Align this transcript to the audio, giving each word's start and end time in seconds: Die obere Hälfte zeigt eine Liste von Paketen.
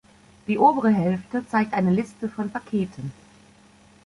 Die 0.47 0.57
obere 0.57 0.89
Hälfte 0.89 1.45
zeigt 1.47 1.73
eine 1.75 1.91
Liste 1.93 2.27
von 2.27 2.49
Paketen. 2.49 3.11